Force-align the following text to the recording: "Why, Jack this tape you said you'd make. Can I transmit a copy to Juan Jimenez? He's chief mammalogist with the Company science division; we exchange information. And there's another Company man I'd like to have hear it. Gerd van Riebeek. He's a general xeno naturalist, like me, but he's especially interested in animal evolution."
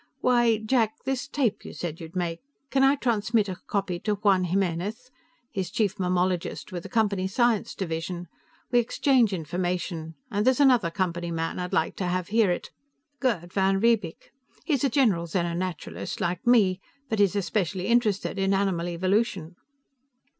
"Why, 0.21 0.57
Jack 0.57 1.03
this 1.05 1.27
tape 1.27 1.63
you 1.63 1.73
said 1.73 1.99
you'd 2.01 2.15
make. 2.15 2.39
Can 2.71 2.81
I 2.83 2.95
transmit 2.95 3.47
a 3.47 3.57
copy 3.67 3.99
to 3.99 4.15
Juan 4.15 4.45
Jimenez? 4.45 5.11
He's 5.51 5.69
chief 5.69 5.97
mammalogist 5.99 6.71
with 6.71 6.81
the 6.81 6.89
Company 6.89 7.27
science 7.27 7.75
division; 7.75 8.27
we 8.71 8.79
exchange 8.79 9.31
information. 9.31 10.15
And 10.31 10.43
there's 10.43 10.59
another 10.59 10.89
Company 10.89 11.29
man 11.29 11.59
I'd 11.59 11.71
like 11.71 11.95
to 11.97 12.05
have 12.05 12.29
hear 12.29 12.49
it. 12.49 12.71
Gerd 13.19 13.53
van 13.53 13.79
Riebeek. 13.79 14.31
He's 14.65 14.83
a 14.83 14.89
general 14.89 15.27
xeno 15.27 15.55
naturalist, 15.55 16.19
like 16.19 16.47
me, 16.47 16.81
but 17.07 17.19
he's 17.19 17.35
especially 17.35 17.85
interested 17.85 18.39
in 18.39 18.55
animal 18.55 18.87
evolution." 18.89 19.55